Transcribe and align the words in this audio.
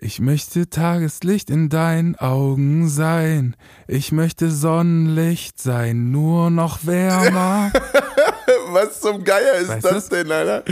Ich 0.00 0.20
möchte 0.20 0.70
Tageslicht 0.70 1.50
in 1.50 1.68
deinen 1.70 2.14
Augen 2.14 2.88
sein. 2.88 3.56
Ich 3.88 4.12
möchte 4.12 4.48
Sonnenlicht 4.48 5.60
sein, 5.60 6.12
nur 6.12 6.50
noch 6.50 6.86
wärmer. 6.86 7.72
Was 8.72 9.00
zum 9.00 9.24
Geier 9.24 9.54
ist 9.60 9.68
Weißt 9.68 9.84
das 9.84 10.08
denn, 10.08 10.30
Alter? 10.30 10.62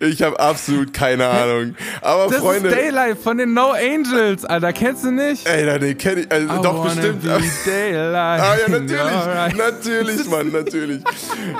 Ich 0.00 0.22
habe 0.22 0.38
absolut 0.38 0.92
keine 0.92 1.26
Ahnung. 1.26 1.74
Aber 2.00 2.26
Das 2.28 2.38
Freunde, 2.38 2.68
ist 2.68 2.76
Daylight 2.76 3.18
von 3.18 3.38
den 3.38 3.54
No 3.54 3.72
Angels, 3.72 4.44
Alter. 4.44 4.72
Kennst 4.72 5.04
du 5.04 5.10
nicht? 5.10 5.46
ey, 5.46 5.64
da, 5.66 5.78
den 5.78 5.96
kenn 5.98 6.18
ich, 6.18 6.30
also, 6.32 6.54
I 6.54 6.62
doch 6.62 6.84
bestimmt. 6.84 7.22
Be 7.22 7.40
Daylight. 7.66 8.40
Ah 8.48 8.54
ja, 8.56 8.68
natürlich, 8.68 9.00
Alright. 9.00 9.56
natürlich, 9.56 10.28
Mann, 10.30 10.52
natürlich. 10.52 11.02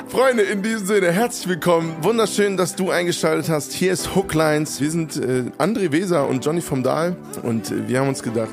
Freunde, 0.08 0.42
in 0.44 0.62
diesem 0.62 0.86
Sinne, 0.86 1.10
herzlich 1.12 1.48
willkommen. 1.48 1.96
Wunderschön, 2.02 2.56
dass 2.56 2.74
du 2.74 2.90
eingeschaltet 2.90 3.48
hast. 3.48 3.72
Hier 3.72 3.92
ist 3.92 4.14
Hooklines. 4.14 4.80
Wir 4.80 4.90
sind 4.90 5.16
äh, 5.16 5.44
André 5.58 5.90
Weser 5.92 6.26
und 6.28 6.44
Johnny 6.44 6.60
vom 6.60 6.82
Dahl 6.82 7.16
und 7.42 7.70
äh, 7.70 7.88
wir 7.88 8.00
haben 8.00 8.08
uns 8.08 8.22
gedacht, 8.22 8.50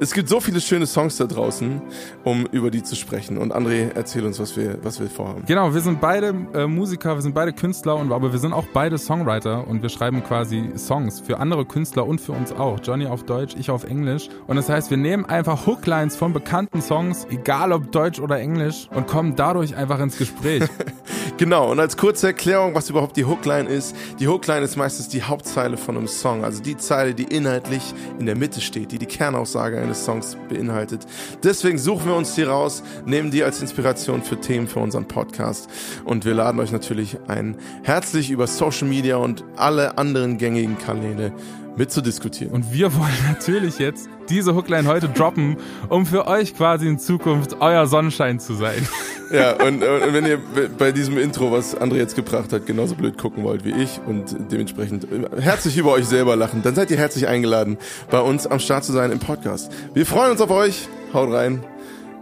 es 0.00 0.12
gibt 0.12 0.28
so 0.28 0.40
viele 0.40 0.60
schöne 0.60 0.86
Songs 0.86 1.16
da 1.16 1.24
draußen, 1.24 1.80
um 2.24 2.46
über 2.52 2.70
die 2.70 2.82
zu 2.82 2.96
sprechen. 2.96 3.38
Und 3.38 3.52
André, 3.54 3.90
erzähl 3.94 4.24
uns, 4.24 4.38
was 4.38 4.56
wir, 4.56 4.78
was 4.82 5.00
wir 5.00 5.08
vorhaben. 5.08 5.44
Genau, 5.46 5.72
wir 5.74 5.80
sind 5.80 6.00
beide 6.00 6.34
äh, 6.54 6.66
Musiker, 6.66 7.16
wir 7.16 7.22
sind 7.22 7.34
beide 7.34 7.52
Künstler, 7.52 7.96
und, 7.96 8.12
aber 8.12 8.32
wir 8.32 8.38
sind 8.38 8.52
auch 8.52 8.66
beide 8.72 8.98
Songwriter 8.98 9.66
und 9.66 9.82
wir 9.82 9.88
schreiben 9.88 10.22
quasi 10.22 10.70
Songs 10.76 11.20
für 11.20 11.38
andere 11.38 11.64
Künstler 11.64 12.06
und 12.06 12.20
für 12.20 12.32
uns 12.32 12.52
auch. 12.52 12.78
Johnny 12.82 13.06
auf 13.06 13.24
Deutsch, 13.24 13.54
ich 13.58 13.70
auf 13.70 13.84
Englisch. 13.84 14.28
Und 14.46 14.56
das 14.56 14.68
heißt, 14.68 14.90
wir 14.90 14.96
nehmen 14.96 15.24
einfach 15.24 15.66
Hooklines 15.66 16.16
von 16.16 16.32
bekannten 16.32 16.80
Songs, 16.80 17.26
egal 17.30 17.72
ob 17.72 17.92
Deutsch 17.92 18.20
oder 18.20 18.38
Englisch, 18.38 18.88
und 18.94 19.06
kommen 19.06 19.36
dadurch 19.36 19.76
einfach 19.76 20.00
ins 20.00 20.16
Gespräch. 20.16 20.62
Genau, 21.36 21.72
und 21.72 21.80
als 21.80 21.96
kurze 21.96 22.28
Erklärung, 22.28 22.76
was 22.76 22.88
überhaupt 22.90 23.16
die 23.16 23.24
Hookline 23.24 23.68
ist. 23.68 23.96
Die 24.20 24.28
Hookline 24.28 24.60
ist 24.60 24.76
meistens 24.76 25.08
die 25.08 25.24
Hauptzeile 25.24 25.76
von 25.76 25.96
einem 25.96 26.06
Song, 26.06 26.44
also 26.44 26.62
die 26.62 26.76
Zeile, 26.76 27.12
die 27.12 27.24
inhaltlich 27.24 27.82
in 28.20 28.26
der 28.26 28.36
Mitte 28.36 28.60
steht, 28.60 28.92
die 28.92 29.00
die 29.00 29.06
Kernaussage 29.06 29.80
eines 29.80 30.04
Songs 30.04 30.36
beinhaltet. 30.48 31.06
Deswegen 31.42 31.78
suchen 31.78 32.06
wir 32.06 32.14
uns 32.14 32.36
die 32.36 32.44
raus, 32.44 32.84
nehmen 33.04 33.32
die 33.32 33.42
als 33.42 33.60
Inspiration 33.60 34.22
für 34.22 34.40
Themen 34.40 34.68
für 34.68 34.78
unseren 34.78 35.08
Podcast 35.08 35.68
und 36.04 36.24
wir 36.24 36.34
laden 36.34 36.60
euch 36.60 36.70
natürlich 36.70 37.18
ein, 37.26 37.56
herzlich 37.82 38.30
über 38.30 38.46
Social 38.46 38.86
Media 38.86 39.16
und 39.16 39.42
alle 39.56 39.98
anderen 39.98 40.38
gängigen 40.38 40.78
Kanäle 40.78 41.32
mitzudiskutieren. 41.76 42.52
Und 42.52 42.72
wir 42.72 42.94
wollen 42.94 43.10
natürlich 43.28 43.80
jetzt 43.80 44.08
diese 44.28 44.54
Hookline 44.54 44.88
heute 44.88 45.08
droppen, 45.08 45.56
um 45.88 46.06
für 46.06 46.28
euch 46.28 46.54
quasi 46.56 46.86
in 46.86 47.00
Zukunft 47.00 47.56
euer 47.60 47.88
Sonnenschein 47.88 48.38
zu 48.38 48.54
sein. 48.54 48.86
Ja, 49.30 49.52
und, 49.52 49.82
und 49.82 50.12
wenn 50.14 50.26
ihr 50.26 50.38
bei 50.78 50.92
diesem 50.92 51.18
Intro, 51.18 51.50
was 51.50 51.76
André 51.76 51.96
jetzt 51.96 52.14
gebracht 52.14 52.52
hat, 52.52 52.66
genauso 52.66 52.94
blöd 52.94 53.18
gucken 53.18 53.44
wollt 53.44 53.64
wie 53.64 53.72
ich 53.72 54.00
und 54.06 54.36
dementsprechend 54.50 55.06
herzlich 55.38 55.76
über 55.76 55.92
euch 55.92 56.06
selber 56.06 56.36
lachen, 56.36 56.62
dann 56.62 56.74
seid 56.74 56.90
ihr 56.90 56.96
herzlich 56.98 57.26
eingeladen, 57.26 57.78
bei 58.10 58.20
uns 58.20 58.46
am 58.46 58.58
Start 58.60 58.84
zu 58.84 58.92
sein 58.92 59.10
im 59.12 59.18
Podcast. 59.18 59.72
Wir 59.94 60.06
freuen 60.06 60.32
uns 60.32 60.40
auf 60.40 60.50
euch. 60.50 60.88
Haut 61.12 61.32
rein. 61.32 61.64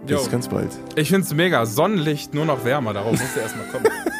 Bis 0.06 0.24
Jo. 0.24 0.30
ganz 0.30 0.48
bald. 0.48 0.70
Ich 0.96 1.10
find's 1.10 1.32
mega. 1.32 1.64
Sonnenlicht 1.66 2.34
nur 2.34 2.44
noch 2.44 2.64
wärmer, 2.64 2.92
darauf 2.92 3.12
musst 3.12 3.36
du 3.36 3.40
erstmal 3.40 3.66
kommen. 3.66 3.86